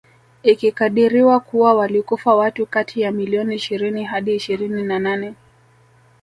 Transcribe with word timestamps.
Ikikadiriwa 0.43 1.39
kuwa 1.39 1.73
walikufa 1.73 2.35
watu 2.35 2.65
kati 2.65 3.01
ya 3.01 3.11
milioni 3.11 3.55
ishirini 3.55 4.03
hadi 4.03 4.35
ishirini 4.35 4.83
na 4.83 4.99
nane 4.99 5.33